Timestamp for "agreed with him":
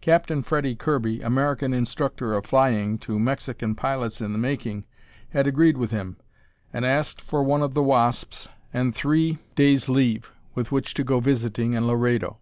5.48-6.16